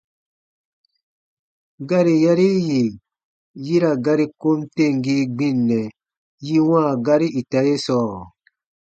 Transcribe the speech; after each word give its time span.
Gari 1.89 2.15
yari 2.25 2.47
yì 2.67 2.81
yi 3.65 3.75
ra 3.83 3.91
gari 4.05 4.25
kom 4.41 4.59
temgii 4.75 5.23
gbinnɛ 5.35 5.81
yi 6.45 6.57
wãa 6.69 6.91
gari 7.05 7.27
ita 7.39 7.59
ye 7.67 7.75
sɔɔ? 7.85 8.11